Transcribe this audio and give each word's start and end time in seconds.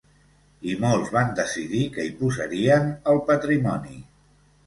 I 0.69 0.71
molts 0.83 1.11
van 1.17 1.29
decidir 1.39 1.83
que 1.97 2.07
hi 2.07 2.15
posarien 2.21 2.89
el 3.13 3.23
patrimoni. 3.27 4.01